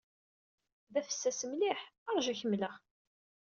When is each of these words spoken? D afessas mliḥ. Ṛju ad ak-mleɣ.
D 0.93 0.95
afessas 0.99 1.41
mliḥ. 1.51 1.79
Ṛju 2.15 2.29
ad 2.31 2.35
ak-mleɣ. 2.39 2.73